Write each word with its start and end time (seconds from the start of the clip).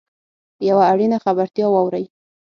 یوه 0.69 0.83
اړینه 0.91 1.17
خبرتیا 1.25 1.67
واورﺉ. 1.69 2.05